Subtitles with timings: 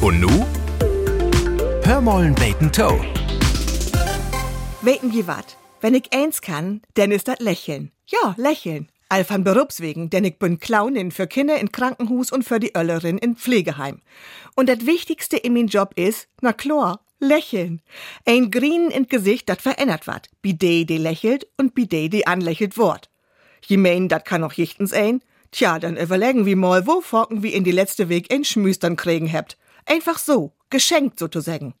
[0.00, 0.46] Und nu?
[1.82, 3.00] Hör mollen beten Toe.
[4.80, 5.56] Weten je wat?
[5.80, 7.90] Wenn ich eins kann, dann ist das Lächeln.
[8.06, 8.88] Ja, Lächeln.
[9.08, 13.18] All von Berufswegen, denn ich bin Clownin für Kinder in Krankenhus und für die Öllerin
[13.18, 14.00] in Pflegeheim.
[14.54, 17.82] Und das Wichtigste in meinem Job ist, na klar, lächeln.
[18.24, 20.28] Ein Grinen in Gesicht, dat verändert wat.
[20.42, 23.10] Bidei, die lächelt und Bidei, die anlächelt wort.
[23.66, 25.22] Je mein, dat kann auch jichtens ein.
[25.50, 29.32] Tja, dann überlegen wir mal, wo forken wir in die letzte Weg ein Schmüstern kriegen
[29.32, 29.56] habt.
[29.88, 31.74] Einfach so, geschenkt sozusagen.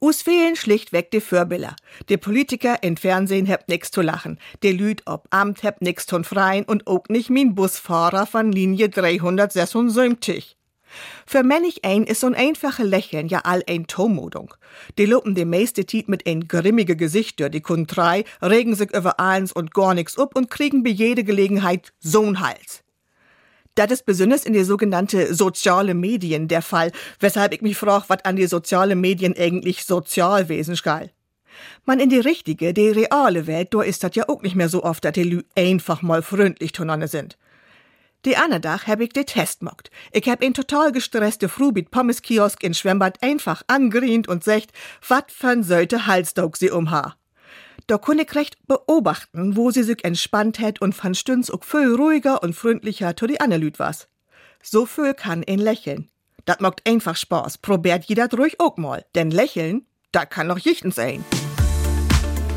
[0.00, 1.76] Us fehlen schlichtweg die Förbilder.
[2.08, 4.38] Die Politiker in Fernsehen habt nix zu lachen.
[4.62, 8.88] Die Lüd ob Amt habt nix zu freien und auch nicht min Busfahrer von Linie
[8.88, 10.56] 376.
[11.24, 14.52] Für Männig ein ist so'n einfache Lächeln ja all ein Tomodung.
[14.98, 19.18] Die lupen die meiste Tiet mit ein grimmige Gesichter, die kun drei, regen sich über
[19.18, 22.82] eins und gar nix up und kriegen bei jede Gelegenheit so'n Hals.
[23.74, 28.24] Das ist besonders in die sogenannte soziale Medien der Fall, weshalb ich mich frage, was
[28.24, 31.10] an die soziale Medien eigentlich Sozialwesen schall.
[31.84, 34.82] Man in die richtige, die reale Welt, da ist das ja auch nicht mehr so
[34.82, 37.38] oft, dass die Lü einfach mal freundlich zueinander sind.
[38.24, 39.90] Die andere Dach hab ich die Test mockt.
[40.12, 44.70] Ich hab ihn total gestresste Frubit Pommeskiosk in Schwemmbad einfach angrient und secht,
[45.08, 47.16] wat für'n Sölte Halsdog sie umha.
[47.86, 51.94] Da kun ich recht beobachten, wo sie sich entspannt hätt und van stünds auch viel
[51.94, 54.08] ruhiger und freundlicher zu die Annelüt was.
[54.62, 56.08] So viel kann ein lächeln.
[56.44, 57.58] Dat mockt einfach Spaß.
[57.58, 59.04] Probiert jeder ruhig auch mal.
[59.14, 61.24] Denn lächeln, da kann noch jichtens sein.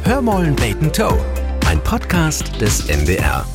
[0.04, 1.18] Hör mollen beten Toe.
[1.68, 3.46] Ein Podcast des NDR.